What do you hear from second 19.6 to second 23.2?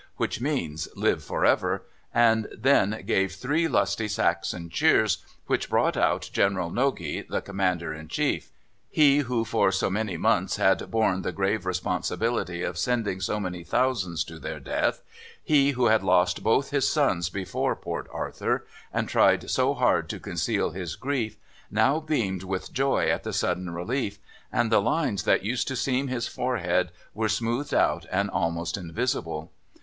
hard to conceal his grief, now beamed with joy